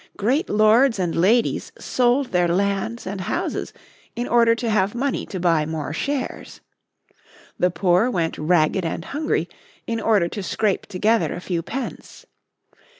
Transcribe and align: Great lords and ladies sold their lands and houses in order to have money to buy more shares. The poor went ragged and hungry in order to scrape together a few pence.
Great 0.17 0.49
lords 0.49 0.97
and 0.97 1.15
ladies 1.15 1.71
sold 1.77 2.31
their 2.31 2.47
lands 2.47 3.05
and 3.05 3.21
houses 3.21 3.71
in 4.15 4.27
order 4.27 4.55
to 4.55 4.67
have 4.67 4.95
money 4.95 5.27
to 5.27 5.39
buy 5.39 5.63
more 5.63 5.93
shares. 5.93 6.59
The 7.59 7.69
poor 7.69 8.09
went 8.09 8.35
ragged 8.39 8.83
and 8.83 9.05
hungry 9.05 9.47
in 9.85 9.99
order 10.01 10.27
to 10.27 10.41
scrape 10.41 10.87
together 10.87 11.33
a 11.35 11.39
few 11.39 11.61
pence. 11.61 12.25